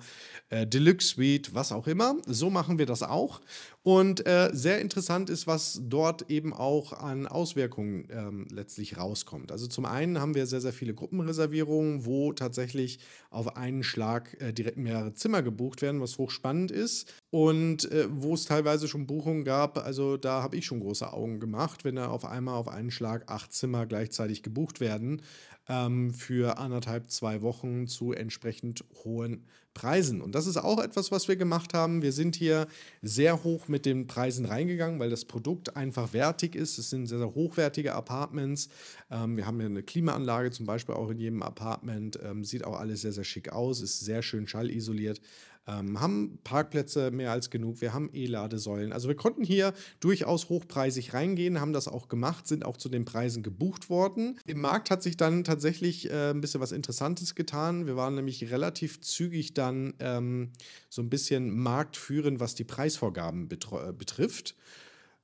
äh, 0.50 0.66
Deluxe-Suite, 0.66 1.54
was 1.54 1.74
auch 1.74 1.88
immer. 1.88 2.16
So 2.26 2.50
machen 2.50 2.78
wir 2.78 2.86
das 2.86 3.04
auch. 3.04 3.42
Und 3.84 4.26
äh, 4.26 4.52
sehr 4.54 4.80
interessant 4.80 5.30
ist, 5.30 5.48
was 5.48 5.82
dort 5.84 6.30
eben 6.30 6.54
auch 6.54 6.94
an 6.94 7.28
Auswirkungen 7.28 8.08
ähm, 8.12 8.48
letztlich 8.52 8.98
rauskommt. 8.98 9.52
Also 9.52 9.68
zum 9.68 9.86
einen 9.86 10.22
haben 10.22 10.36
wir 10.36 10.46
sehr, 10.46 10.62
sehr 10.62 10.72
viele 10.72 10.94
Gruppenreservierungen, 10.94 12.06
wo 12.06 12.32
tatsächlich 12.32 13.00
auf 13.32 13.58
einen 13.58 13.84
Schlag 13.84 14.40
äh, 14.40 14.54
direkt 14.54 14.78
mehrere 14.78 15.14
Zimmer 15.14 15.42
gebucht 15.42 15.82
werden, 15.82 16.00
was 16.00 16.18
hochspannend 16.18 16.72
ist. 16.72 17.12
Und 17.32 17.90
äh, 17.92 18.08
wo 18.12 18.34
es 18.34 18.44
teilweise 18.44 18.90
schon 18.90 19.08
Buchungen 19.08 19.46
gab, 19.46 19.78
also 19.78 20.18
da 20.18 20.44
habe 20.44 20.58
ich 20.58 20.66
schon 20.66 20.82
große 20.82 21.12
Augen 21.14 21.40
gemacht, 21.40 21.86
wenn 21.86 21.96
da 21.96 22.10
auf 22.10 22.26
einmal 22.26 22.56
auf 22.56 22.68
einen 22.68 22.92
Schlag 22.92 23.32
acht 23.32 23.54
Zimmer 23.54 23.86
gleichzeitig 23.86 24.44
gebucht 24.44 24.82
werden 24.82 25.22
ähm, 25.70 26.14
für 26.14 26.58
anderthalb, 26.58 27.10
zwei 27.10 27.42
Wochen 27.42 27.88
zu 27.88 28.12
entsprechend 28.12 28.84
hohen 29.06 29.46
Preisen. 29.74 30.22
Und 30.22 30.36
das 30.36 30.48
ist 30.48 30.58
auch 30.58 30.84
etwas, 30.84 31.12
was 31.12 31.30
wir 31.30 31.38
gemacht 31.38 31.74
haben. 31.74 32.02
Wir 32.02 32.12
sind 32.12 32.36
hier 32.36 32.68
sehr 33.02 33.46
hoch 33.46 33.70
mit 33.70 33.86
den 33.86 34.08
Preisen 34.08 34.44
reingegangen, 34.46 35.00
weil 35.00 35.10
das 35.10 35.24
Produkt 35.24 35.78
einfach 35.78 36.12
wertig 36.12 36.56
ist. 36.56 36.78
Es 36.78 36.90
sind 36.90 37.08
sehr, 37.08 37.20
sehr 37.20 37.34
hochwertige 37.34 37.96
Apartments. 37.96 38.68
Ähm, 39.10 39.38
wir 39.38 39.46
haben 39.46 39.58
hier 39.58 39.68
eine 39.68 39.84
Klimaanlage 39.84 40.52
zum 40.52 40.66
Beispiel 40.66 40.96
auch 40.96 41.10
in 41.10 41.20
jedem 41.20 41.42
Apartment. 41.42 42.20
Ähm, 42.22 42.44
sieht 42.44 42.66
auch 42.66 42.78
alles 42.78 43.02
sehr, 43.02 43.14
sehr 43.14 43.24
schick 43.24 43.54
aus, 43.54 43.80
ist 43.80 44.02
sehr 44.02 44.22
schön 44.22 44.48
schallisoliert 44.48 45.22
ähm, 45.68 46.00
haben 46.00 46.40
Parkplätze 46.44 47.12
mehr 47.12 47.32
als 47.32 47.50
genug, 47.50 47.82
wir 47.82 47.94
haben 47.94 48.10
E-Ladesäulen. 48.14 48.94
Also 48.94 49.08
wir 49.08 49.16
konnten 49.16 49.44
hier 49.44 49.74
durchaus 50.00 50.50
hochpreisig 50.50 51.14
reingehen, 51.14 51.62
haben 51.62 51.74
das 51.74 51.88
auch 51.88 52.08
gemacht, 52.08 52.48
sind 52.48 52.66
auch 52.66 52.78
zu 52.78 52.90
den 52.90 53.06
Preisen 53.06 53.44
gebucht 53.44 53.90
worden. 53.90 54.40
Im 54.46 54.62
Markt 54.62 54.90
hat 54.92 55.04
sich 55.04 55.18
dann 55.18 55.44
tatsächlich 55.44 56.10
äh, 56.10 56.32
ein 56.32 56.42
bisschen 56.42 56.62
was 56.62 56.72
Interessantes 56.72 57.36
getan. 57.36 57.86
Wir 57.86 57.96
waren 57.96 58.16
nämlich 58.16 58.52
relativ 58.52 59.02
zügig 59.02 59.54
dann 59.54 59.94
ähm, 60.00 60.52
so 60.90 61.02
ein 61.02 61.10
bisschen 61.10 61.58
marktführend, 61.58 62.40
was 62.40 62.56
die 62.56 62.64
Preisvorgaben 62.64 63.48
betrifft. 63.48 64.56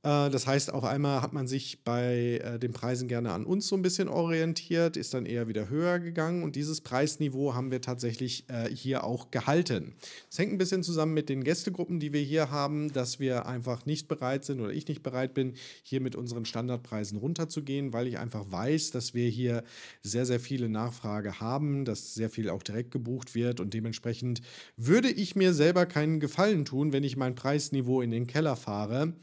Äh, 0.08 0.30
das 0.30 0.48
heißt, 0.48 0.74
auf 0.74 0.86
einmal 0.86 1.22
hat 1.22 1.34
man 1.34 1.48
sich 1.48 1.84
bei 1.84 2.42
äh, 2.44 2.60
den 2.60 2.72
Preisen 2.72 3.10
gerne 3.10 3.34
an 3.34 3.46
uns 3.46 3.68
so 3.68 3.76
ein 3.76 3.82
bisschen 3.82 4.08
orientiert, 4.08 4.96
ist 4.96 5.14
dann 5.14 5.26
eher 5.26 5.48
wieder 5.50 5.70
höher 5.70 6.00
gegangen 6.00 6.44
und 6.44 6.56
dieses 6.56 6.80
Preisniveau 6.82 7.54
haben 7.54 7.72
wir 7.72 7.82
tatsächlich 7.82 8.46
äh, 8.48 8.70
hier 8.74 9.04
auch 9.04 9.32
gehalten. 9.32 9.96
Es 10.32 10.40
hängt 10.40 10.54
ein 10.54 10.58
bisschen 10.58 10.84
zusammen 10.84 11.14
mit 11.14 11.28
den 11.28 11.44
Gästegruppen, 11.44 12.00
die 12.00 12.14
wir 12.14 12.22
hier 12.22 12.50
haben, 12.52 12.94
dass 12.94 13.20
wir 13.20 13.48
einfach 13.48 13.86
nicht 13.86 14.08
bereit 14.08 14.46
sind 14.46 14.62
oder 14.62 14.72
ich 14.72 14.88
nicht 14.88 15.04
bereit 15.04 15.34
bin, 15.34 15.56
hier 15.84 16.00
mit 16.00 16.16
unseren 16.16 16.46
Standardpreisen 16.46 17.18
runterzugehen, 17.18 17.92
weil 17.92 18.08
ich 18.08 18.18
einfach 18.18 18.50
weiß, 18.50 18.92
dass 18.92 19.14
wir 19.14 19.28
hier 19.28 19.64
sehr, 20.04 20.26
sehr 20.26 20.40
viele 20.40 20.70
Nachfrage 20.70 21.42
haben, 21.42 21.84
dass 21.84 22.14
sehr 22.14 22.30
viel 22.30 22.50
auch 22.50 22.64
direkt 22.64 22.92
gebucht 22.92 23.36
wird 23.36 23.60
und 23.60 23.74
dementsprechend 23.74 24.42
würde 24.78 25.10
ich 25.10 25.36
mir 25.36 25.54
selber 25.54 25.86
keinen 25.86 26.22
Gefallen 26.22 26.64
tun, 26.64 26.94
wenn 26.94 27.04
ich 27.04 27.18
mein 27.18 27.36
Preisniveau 27.36 28.02
in 28.02 28.12
den 28.12 28.28
Keller 28.28 28.56
fahre. 28.56 29.14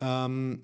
Ähm, 0.00 0.62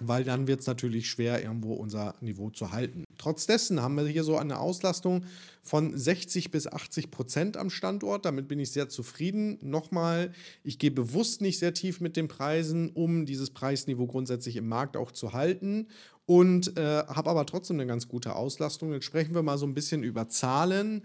weil 0.00 0.24
dann 0.24 0.46
wird 0.46 0.60
es 0.60 0.66
natürlich 0.66 1.08
schwer, 1.08 1.42
irgendwo 1.42 1.74
unser 1.74 2.14
Niveau 2.20 2.50
zu 2.50 2.72
halten. 2.72 3.04
Trotz 3.18 3.46
dessen 3.46 3.82
haben 3.82 3.96
wir 3.96 4.06
hier 4.06 4.24
so 4.24 4.36
eine 4.36 4.58
Auslastung 4.58 5.24
von 5.62 5.96
60 5.96 6.50
bis 6.50 6.66
80 6.66 7.10
Prozent 7.10 7.56
am 7.56 7.70
Standort. 7.70 8.24
Damit 8.24 8.48
bin 8.48 8.58
ich 8.58 8.72
sehr 8.72 8.88
zufrieden. 8.88 9.58
Nochmal, 9.62 10.32
ich 10.64 10.78
gehe 10.78 10.90
bewusst 10.90 11.40
nicht 11.40 11.58
sehr 11.58 11.74
tief 11.74 12.00
mit 12.00 12.16
den 12.16 12.28
Preisen, 12.28 12.90
um 12.90 13.26
dieses 13.26 13.50
Preisniveau 13.50 14.06
grundsätzlich 14.06 14.56
im 14.56 14.68
Markt 14.68 14.96
auch 14.96 15.12
zu 15.12 15.32
halten 15.32 15.88
und 16.26 16.76
äh, 16.78 17.04
habe 17.06 17.30
aber 17.30 17.46
trotzdem 17.46 17.76
eine 17.76 17.86
ganz 17.86 18.08
gute 18.08 18.34
Auslastung. 18.34 18.92
Jetzt 18.92 19.04
sprechen 19.04 19.34
wir 19.34 19.42
mal 19.42 19.58
so 19.58 19.66
ein 19.66 19.74
bisschen 19.74 20.02
über 20.02 20.28
Zahlen 20.28 21.04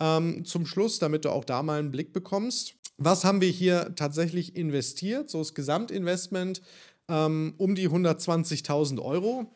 ähm, 0.00 0.44
zum 0.44 0.66
Schluss, 0.66 0.98
damit 0.98 1.24
du 1.24 1.30
auch 1.30 1.44
da 1.44 1.62
mal 1.62 1.78
einen 1.78 1.90
Blick 1.90 2.12
bekommst. 2.12 2.74
Was 2.98 3.24
haben 3.24 3.40
wir 3.40 3.48
hier 3.48 3.94
tatsächlich 3.96 4.54
investiert? 4.54 5.30
So 5.30 5.38
das 5.38 5.54
Gesamtinvestment 5.54 6.62
ähm, 7.08 7.54
um 7.58 7.74
die 7.74 7.88
120.000 7.88 9.00
Euro. 9.02 9.50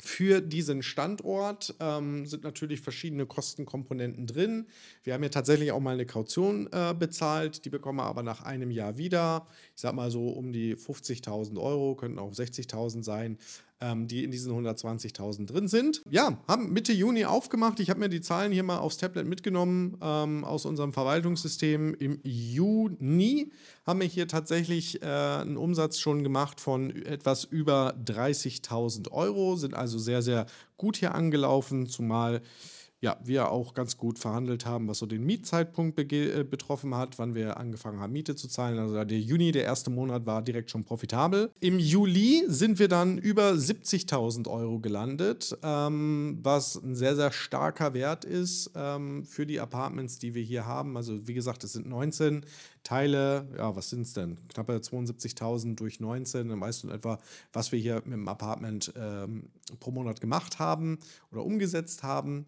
Für 0.00 0.40
diesen 0.40 0.82
Standort 0.82 1.74
ähm, 1.80 2.24
sind 2.24 2.44
natürlich 2.44 2.80
verschiedene 2.80 3.26
Kostenkomponenten 3.26 4.28
drin. 4.28 4.66
Wir 5.02 5.14
haben 5.14 5.24
ja 5.24 5.28
tatsächlich 5.28 5.72
auch 5.72 5.80
mal 5.80 5.94
eine 5.94 6.06
Kaution 6.06 6.68
äh, 6.70 6.94
bezahlt, 6.96 7.64
die 7.64 7.70
bekommen 7.70 7.98
wir 7.98 8.04
aber 8.04 8.22
nach 8.22 8.42
einem 8.42 8.70
Jahr 8.70 8.96
wieder. 8.96 9.46
Ich 9.74 9.80
sag 9.80 9.94
mal 9.94 10.12
so 10.12 10.28
um 10.28 10.52
die 10.52 10.76
50.000 10.76 11.60
Euro, 11.60 11.96
könnten 11.96 12.20
auch 12.20 12.32
60.000 12.32 13.02
sein 13.02 13.38
ähm, 13.80 14.08
die 14.08 14.24
in 14.24 14.30
diesen 14.30 14.52
120.000 14.52 15.46
drin 15.46 15.68
sind. 15.68 16.02
Ja, 16.10 16.38
haben 16.48 16.72
Mitte 16.72 16.92
Juni 16.92 17.24
aufgemacht. 17.24 17.80
Ich 17.80 17.90
habe 17.90 18.00
mir 18.00 18.08
die 18.08 18.20
Zahlen 18.20 18.52
hier 18.52 18.62
mal 18.62 18.78
aufs 18.78 18.96
Tablet 18.96 19.26
mitgenommen 19.26 19.96
ähm, 20.02 20.44
aus 20.44 20.64
unserem 20.64 20.92
Verwaltungssystem. 20.92 21.94
Im 21.94 22.20
Juni 22.22 23.52
haben 23.86 24.00
wir 24.00 24.06
hier 24.06 24.28
tatsächlich 24.28 25.02
äh, 25.02 25.06
einen 25.06 25.56
Umsatz 25.56 25.98
schon 25.98 26.22
gemacht 26.22 26.60
von 26.60 26.90
etwas 27.04 27.44
über 27.44 27.94
30.000 28.04 29.10
Euro, 29.12 29.56
sind 29.56 29.74
also 29.74 29.98
sehr, 29.98 30.22
sehr 30.22 30.46
gut 30.76 30.96
hier 30.96 31.14
angelaufen, 31.14 31.86
zumal 31.86 32.42
ja, 33.00 33.16
wir 33.22 33.52
auch 33.52 33.74
ganz 33.74 33.96
gut 33.96 34.18
verhandelt 34.18 34.66
haben, 34.66 34.88
was 34.88 34.98
so 34.98 35.06
den 35.06 35.24
Mietzeitpunkt 35.24 35.98
äh, 36.12 36.42
betroffen 36.42 36.96
hat, 36.96 37.18
wann 37.18 37.36
wir 37.36 37.56
angefangen 37.56 38.00
haben, 38.00 38.12
Miete 38.12 38.34
zu 38.34 38.48
zahlen. 38.48 38.78
Also 38.78 39.04
der 39.04 39.20
Juni, 39.20 39.52
der 39.52 39.64
erste 39.64 39.90
Monat, 39.90 40.26
war 40.26 40.42
direkt 40.42 40.70
schon 40.70 40.82
profitabel. 40.82 41.52
Im 41.60 41.78
Juli 41.78 42.42
sind 42.48 42.80
wir 42.80 42.88
dann 42.88 43.16
über 43.16 43.52
70.000 43.52 44.48
Euro 44.48 44.80
gelandet, 44.80 45.56
ähm, 45.62 46.38
was 46.42 46.74
ein 46.74 46.96
sehr, 46.96 47.14
sehr 47.14 47.30
starker 47.30 47.94
Wert 47.94 48.24
ist 48.24 48.72
ähm, 48.74 49.24
für 49.24 49.46
die 49.46 49.60
Apartments, 49.60 50.18
die 50.18 50.34
wir 50.34 50.42
hier 50.42 50.66
haben. 50.66 50.96
Also 50.96 51.28
wie 51.28 51.34
gesagt, 51.34 51.62
es 51.62 51.74
sind 51.74 51.88
19 51.88 52.44
Teile. 52.82 53.46
Ja, 53.56 53.76
was 53.76 53.90
sind 53.90 54.02
es 54.02 54.14
denn? 54.14 54.38
Knappe 54.48 54.76
72.000 54.76 55.76
durch 55.76 56.00
19. 56.00 56.48
Dann 56.48 56.60
weißt 56.60 56.82
du 56.82 56.90
etwa, 56.90 57.18
was 57.52 57.70
wir 57.70 57.78
hier 57.78 57.96
mit 57.96 58.14
dem 58.14 58.26
Apartment 58.26 58.92
ähm, 58.96 59.50
pro 59.78 59.92
Monat 59.92 60.20
gemacht 60.20 60.58
haben 60.58 60.98
oder 61.30 61.44
umgesetzt 61.44 62.02
haben. 62.02 62.46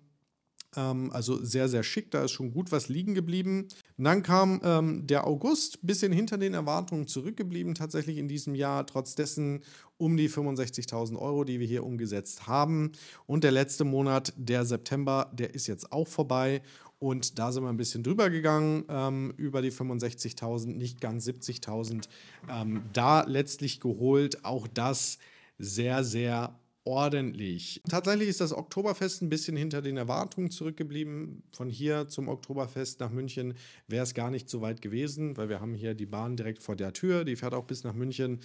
Ähm, 0.76 1.10
also 1.12 1.42
sehr, 1.42 1.68
sehr 1.68 1.82
schick, 1.82 2.10
da 2.10 2.24
ist 2.24 2.32
schon 2.32 2.52
gut 2.52 2.72
was 2.72 2.88
liegen 2.88 3.14
geblieben. 3.14 3.68
Und 3.98 4.04
dann 4.04 4.22
kam 4.22 4.60
ähm, 4.62 5.06
der 5.06 5.26
August, 5.26 5.78
bisschen 5.82 6.12
hinter 6.12 6.38
den 6.38 6.54
Erwartungen 6.54 7.06
zurückgeblieben, 7.06 7.74
tatsächlich 7.74 8.18
in 8.18 8.28
diesem 8.28 8.54
Jahr, 8.54 8.86
trotz 8.86 9.14
dessen 9.14 9.62
um 9.98 10.16
die 10.16 10.30
65.000 10.30 11.18
Euro, 11.18 11.44
die 11.44 11.60
wir 11.60 11.66
hier 11.66 11.84
umgesetzt 11.84 12.46
haben. 12.46 12.92
Und 13.26 13.44
der 13.44 13.52
letzte 13.52 13.84
Monat, 13.84 14.32
der 14.36 14.64
September, 14.64 15.30
der 15.34 15.54
ist 15.54 15.66
jetzt 15.66 15.92
auch 15.92 16.08
vorbei. 16.08 16.62
Und 16.98 17.38
da 17.38 17.50
sind 17.50 17.62
wir 17.62 17.70
ein 17.70 17.78
bisschen 17.78 18.02
drüber 18.02 18.28
gegangen, 18.28 18.84
ähm, 18.88 19.32
über 19.38 19.62
die 19.62 19.72
65.000, 19.72 20.76
nicht 20.76 21.00
ganz 21.00 21.26
70.000. 21.26 22.08
Ähm, 22.48 22.82
da 22.92 23.22
letztlich 23.22 23.80
geholt. 23.80 24.44
Auch 24.44 24.66
das 24.68 25.18
sehr, 25.58 26.04
sehr 26.04 26.59
ordentlich. 26.84 27.80
Tatsächlich 27.88 28.28
ist 28.28 28.40
das 28.40 28.52
Oktoberfest 28.52 29.22
ein 29.22 29.28
bisschen 29.28 29.56
hinter 29.56 29.82
den 29.82 29.96
Erwartungen 29.96 30.50
zurückgeblieben. 30.50 31.42
Von 31.52 31.68
hier 31.68 32.08
zum 32.08 32.28
Oktoberfest 32.28 33.00
nach 33.00 33.10
München 33.10 33.54
wäre 33.87 34.04
es 34.04 34.14
gar 34.14 34.30
nicht 34.30 34.49
so 34.49 34.60
weit 34.60 34.82
gewesen, 34.82 35.37
weil 35.37 35.49
wir 35.49 35.60
haben 35.60 35.75
hier 35.75 35.94
die 35.94 36.06
Bahn 36.06 36.37
direkt 36.37 36.62
vor 36.62 36.76
der 36.76 36.92
Tür, 36.92 37.25
die 37.25 37.37
fährt 37.37 37.54
auch 37.54 37.64
bis 37.64 37.84
nach 37.84 37.94
München. 37.94 38.40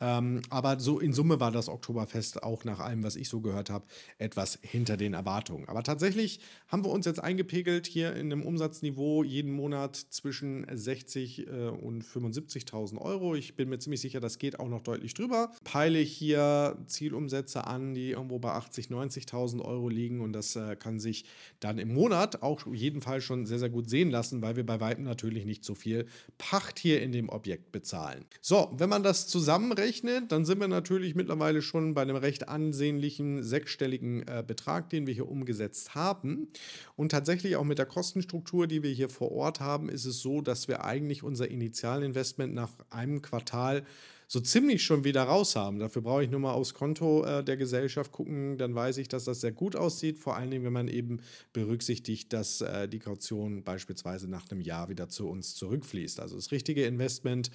Ähm, 0.00 0.40
aber 0.48 0.80
so 0.80 0.98
in 0.98 1.12
Summe 1.12 1.40
war 1.40 1.52
das 1.52 1.68
Oktoberfest 1.68 2.42
auch 2.42 2.64
nach 2.64 2.80
allem, 2.80 3.04
was 3.04 3.16
ich 3.16 3.28
so 3.28 3.40
gehört 3.40 3.68
habe, 3.68 3.84
etwas 4.18 4.58
hinter 4.62 4.96
den 4.96 5.12
Erwartungen. 5.12 5.68
Aber 5.68 5.82
tatsächlich 5.82 6.40
haben 6.68 6.84
wir 6.84 6.90
uns 6.90 7.04
jetzt 7.04 7.22
eingepegelt 7.22 7.86
hier 7.86 8.14
in 8.14 8.32
einem 8.32 8.42
Umsatzniveau 8.42 9.22
jeden 9.24 9.52
Monat 9.52 9.96
zwischen 9.96 10.66
60 10.72 11.46
äh, 11.46 11.68
und 11.68 12.02
75.000 12.02 12.98
Euro. 12.98 13.34
Ich 13.34 13.56
bin 13.56 13.68
mir 13.68 13.78
ziemlich 13.78 14.00
sicher, 14.00 14.20
das 14.20 14.38
geht 14.38 14.58
auch 14.58 14.68
noch 14.68 14.82
deutlich 14.82 15.12
drüber. 15.12 15.52
Peile 15.64 15.98
hier 15.98 16.78
Zielumsätze 16.86 17.66
an, 17.66 17.94
die 17.94 18.12
irgendwo 18.12 18.38
bei 18.38 18.52
80.000, 18.52 18.90
90.000 18.90 19.62
Euro 19.62 19.88
liegen 19.90 20.20
und 20.20 20.32
das 20.32 20.56
äh, 20.56 20.76
kann 20.76 20.98
sich 20.98 21.26
dann 21.60 21.78
im 21.78 21.92
Monat 21.92 22.42
auch 22.42 22.66
jeden 22.72 23.02
Fall 23.02 23.20
schon 23.20 23.44
sehr, 23.44 23.58
sehr 23.58 23.70
gut 23.70 23.90
sehen 23.90 24.10
lassen, 24.10 24.40
weil 24.40 24.56
wir 24.56 24.64
bei 24.64 24.80
weitem 24.80 25.04
natürlich 25.04 25.44
nicht 25.44 25.64
so 25.64 25.74
viel 25.74 26.06
Pacht 26.38 26.78
hier 26.78 27.02
in 27.02 27.12
dem 27.12 27.28
Objekt 27.28 27.70
bezahlen. 27.70 28.24
So, 28.40 28.70
wenn 28.72 28.88
man 28.88 29.02
das 29.02 29.26
zusammenrechnet, 29.26 29.89
hochrechnet, 29.90 30.30
dann 30.30 30.44
sind 30.44 30.60
wir 30.60 30.68
natürlich 30.68 31.14
mittlerweile 31.14 31.62
schon 31.62 31.94
bei 31.94 32.02
einem 32.02 32.16
recht 32.16 32.48
ansehnlichen 32.48 33.42
sechsstelligen 33.42 34.26
äh, 34.26 34.44
Betrag, 34.46 34.88
den 34.90 35.06
wir 35.06 35.14
hier 35.14 35.28
umgesetzt 35.28 35.94
haben. 35.94 36.48
Und 36.96 37.10
tatsächlich 37.10 37.56
auch 37.56 37.64
mit 37.64 37.78
der 37.78 37.86
Kostenstruktur, 37.86 38.66
die 38.66 38.82
wir 38.82 38.90
hier 38.90 39.08
vor 39.08 39.32
Ort 39.32 39.60
haben, 39.60 39.88
ist 39.88 40.04
es 40.04 40.20
so, 40.20 40.40
dass 40.40 40.68
wir 40.68 40.84
eigentlich 40.84 41.22
unser 41.22 41.50
Initialinvestment 41.50 42.54
nach 42.54 42.70
einem 42.90 43.20
Quartal 43.22 43.84
so 44.28 44.38
ziemlich 44.38 44.84
schon 44.84 45.02
wieder 45.02 45.24
raus 45.24 45.56
haben. 45.56 45.80
Dafür 45.80 46.02
brauche 46.02 46.22
ich 46.22 46.30
nur 46.30 46.38
mal 46.38 46.52
aufs 46.52 46.72
Konto 46.72 47.24
äh, 47.24 47.42
der 47.42 47.56
Gesellschaft 47.56 48.12
gucken, 48.12 48.58
dann 48.58 48.76
weiß 48.76 48.98
ich, 48.98 49.08
dass 49.08 49.24
das 49.24 49.40
sehr 49.40 49.50
gut 49.50 49.74
aussieht. 49.74 50.20
Vor 50.20 50.36
allen 50.36 50.52
Dingen, 50.52 50.64
wenn 50.64 50.72
man 50.72 50.86
eben 50.86 51.18
berücksichtigt, 51.52 52.32
dass 52.32 52.60
äh, 52.60 52.86
die 52.86 53.00
Kaution 53.00 53.64
beispielsweise 53.64 54.30
nach 54.30 54.48
einem 54.48 54.60
Jahr 54.60 54.88
wieder 54.88 55.08
zu 55.08 55.28
uns 55.28 55.56
zurückfließt. 55.56 56.20
Also 56.20 56.36
das 56.36 56.52
richtige 56.52 56.84
Investment 56.84 57.50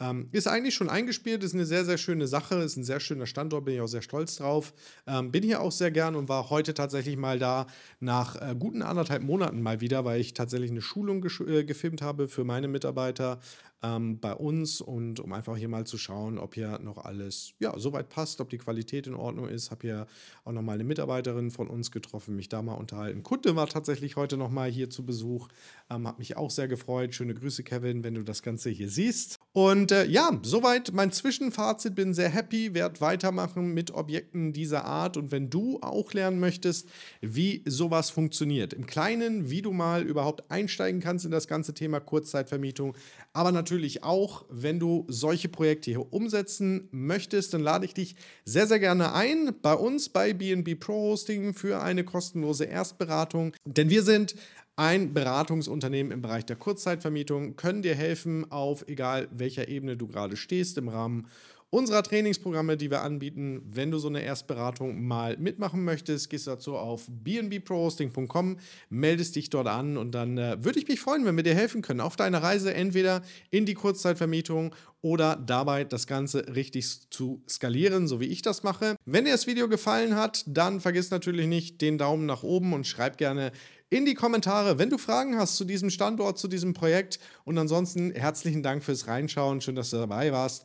ähm, 0.00 0.28
ist 0.32 0.46
eigentlich 0.46 0.74
schon 0.74 0.90
eingespielt, 0.90 1.42
ist 1.42 1.54
eine 1.54 1.64
sehr, 1.64 1.84
sehr 1.84 1.98
schöne 1.98 2.26
Sache, 2.26 2.56
ist 2.56 2.76
ein 2.76 2.84
sehr 2.84 3.00
schöner 3.00 3.26
Standort, 3.26 3.64
bin 3.64 3.74
ich 3.74 3.80
auch 3.80 3.86
sehr 3.86 4.02
stolz 4.02 4.36
drauf. 4.36 4.74
Ähm, 5.06 5.32
bin 5.32 5.42
hier 5.42 5.60
auch 5.60 5.72
sehr 5.72 5.90
gern 5.90 6.16
und 6.16 6.28
war 6.28 6.50
heute 6.50 6.74
tatsächlich 6.74 7.16
mal 7.16 7.38
da 7.38 7.66
nach 8.00 8.36
äh, 8.36 8.54
guten 8.58 8.82
anderthalb 8.82 9.22
Monaten 9.22 9.62
mal 9.62 9.80
wieder, 9.80 10.04
weil 10.04 10.20
ich 10.20 10.34
tatsächlich 10.34 10.70
eine 10.70 10.82
Schulung 10.82 11.24
äh, 11.24 11.64
gefilmt 11.64 12.02
habe 12.02 12.28
für 12.28 12.44
meine 12.44 12.68
Mitarbeiter 12.68 13.40
ähm, 13.82 14.18
bei 14.20 14.32
uns 14.34 14.80
und 14.80 15.20
um 15.20 15.32
einfach 15.32 15.56
hier 15.56 15.68
mal 15.68 15.86
zu 15.86 15.98
schauen, 15.98 16.38
ob 16.38 16.54
hier 16.54 16.78
noch 16.78 16.98
alles 16.98 17.52
ja, 17.58 17.78
soweit 17.78 18.08
passt, 18.08 18.40
ob 18.40 18.48
die 18.48 18.58
Qualität 18.58 19.06
in 19.06 19.14
Ordnung 19.14 19.48
ist. 19.48 19.70
Habe 19.70 19.82
hier 19.82 20.06
auch 20.44 20.52
nochmal 20.52 20.76
eine 20.76 20.84
Mitarbeiterin 20.84 21.50
von 21.50 21.68
uns 21.68 21.90
getroffen, 21.90 22.36
mich 22.36 22.48
da 22.48 22.62
mal 22.62 22.74
unterhalten. 22.74 23.22
Kunde 23.22 23.54
war 23.56 23.66
tatsächlich 23.66 24.16
heute 24.16 24.36
nochmal 24.36 24.70
hier 24.70 24.88
zu 24.90 25.04
Besuch, 25.04 25.48
ähm, 25.90 26.08
hat 26.08 26.18
mich 26.18 26.36
auch 26.36 26.50
sehr 26.50 26.68
gefreut. 26.68 27.14
Schöne 27.14 27.34
Grüße, 27.34 27.62
Kevin, 27.62 28.02
wenn 28.02 28.14
du 28.14 28.22
das 28.22 28.42
Ganze 28.42 28.70
hier 28.70 28.88
siehst. 28.88 29.38
Und 29.52 29.92
äh, 29.92 30.06
ja, 30.06 30.38
soweit 30.42 30.92
mein 30.92 31.12
Zwischenfazit. 31.12 31.94
Bin 31.94 32.14
sehr 32.14 32.28
happy, 32.28 32.74
werde 32.74 33.00
weitermachen 33.00 33.72
mit 33.74 33.90
Objekten 33.92 34.52
dieser 34.52 34.84
Art. 34.84 35.16
Und 35.16 35.30
wenn 35.30 35.50
du 35.50 35.80
auch 35.82 36.12
lernen 36.12 36.40
möchtest, 36.40 36.88
wie 37.20 37.62
sowas 37.66 38.10
funktioniert, 38.10 38.72
im 38.72 38.86
Kleinen, 38.86 39.50
wie 39.50 39.62
du 39.62 39.72
mal 39.72 40.02
überhaupt 40.02 40.50
einsteigen 40.50 41.00
kannst 41.00 41.24
in 41.24 41.30
das 41.30 41.48
ganze 41.48 41.74
Thema 41.74 42.00
Kurzzeitvermietung, 42.00 42.96
aber 43.32 43.52
natürlich 43.52 43.65
auch, 44.02 44.44
wenn 44.48 44.78
du 44.78 45.04
solche 45.08 45.48
Projekte 45.48 45.90
hier 45.90 46.12
umsetzen 46.12 46.88
möchtest, 46.90 47.54
dann 47.54 47.60
lade 47.60 47.84
ich 47.84 47.94
dich 47.94 48.16
sehr, 48.44 48.66
sehr 48.66 48.78
gerne 48.78 49.12
ein 49.12 49.54
bei 49.62 49.74
uns 49.74 50.08
bei 50.08 50.32
BNB 50.32 50.78
Pro 50.78 51.10
Hosting 51.10 51.54
für 51.54 51.82
eine 51.82 52.04
kostenlose 52.04 52.64
Erstberatung. 52.64 53.52
Denn 53.64 53.90
wir 53.90 54.02
sind 54.02 54.34
ein 54.76 55.14
Beratungsunternehmen 55.14 56.12
im 56.12 56.22
Bereich 56.22 56.44
der 56.44 56.56
Kurzzeitvermietung, 56.56 57.56
können 57.56 57.82
dir 57.82 57.94
helfen 57.94 58.50
auf 58.50 58.86
egal 58.88 59.28
welcher 59.32 59.68
Ebene 59.68 59.96
du 59.96 60.06
gerade 60.06 60.36
stehst 60.36 60.76
im 60.76 60.88
Rahmen 60.88 61.26
unserer 61.70 62.02
Trainingsprogramme, 62.02 62.76
die 62.76 62.90
wir 62.90 63.02
anbieten. 63.02 63.62
Wenn 63.64 63.90
du 63.90 63.98
so 63.98 64.08
eine 64.08 64.22
Erstberatung 64.22 65.04
mal 65.04 65.36
mitmachen 65.36 65.84
möchtest, 65.84 66.30
gehst 66.30 66.46
dazu 66.46 66.76
auf 66.76 67.06
bnbprohosting.com, 67.08 68.58
meldest 68.88 69.36
dich 69.36 69.50
dort 69.50 69.66
an 69.66 69.96
und 69.96 70.12
dann 70.12 70.38
äh, 70.38 70.62
würde 70.64 70.78
ich 70.78 70.88
mich 70.88 71.00
freuen, 71.00 71.24
wenn 71.24 71.36
wir 71.36 71.42
dir 71.42 71.54
helfen 71.54 71.82
können 71.82 72.00
auf 72.00 72.16
deiner 72.16 72.42
Reise 72.42 72.72
entweder 72.72 73.22
in 73.50 73.66
die 73.66 73.74
Kurzzeitvermietung 73.74 74.74
oder 75.02 75.36
dabei 75.36 75.84
das 75.84 76.06
Ganze 76.06 76.54
richtig 76.54 77.10
zu 77.10 77.42
skalieren, 77.48 78.08
so 78.08 78.20
wie 78.20 78.26
ich 78.26 78.42
das 78.42 78.62
mache. 78.62 78.96
Wenn 79.04 79.24
dir 79.24 79.32
das 79.32 79.46
Video 79.46 79.68
gefallen 79.68 80.16
hat, 80.16 80.44
dann 80.46 80.80
vergiss 80.80 81.10
natürlich 81.10 81.46
nicht 81.46 81.80
den 81.80 81.98
Daumen 81.98 82.26
nach 82.26 82.42
oben 82.42 82.72
und 82.72 82.86
schreib 82.86 83.18
gerne 83.18 83.52
in 83.88 84.04
die 84.04 84.14
Kommentare, 84.14 84.78
wenn 84.78 84.90
du 84.90 84.98
Fragen 84.98 85.38
hast 85.38 85.56
zu 85.56 85.64
diesem 85.64 85.90
Standort, 85.90 86.38
zu 86.38 86.48
diesem 86.48 86.74
Projekt. 86.74 87.20
Und 87.44 87.56
ansonsten 87.56 88.10
herzlichen 88.12 88.64
Dank 88.64 88.82
fürs 88.82 89.06
Reinschauen. 89.06 89.60
Schön, 89.60 89.76
dass 89.76 89.90
du 89.90 89.96
dabei 89.96 90.32
warst. 90.32 90.64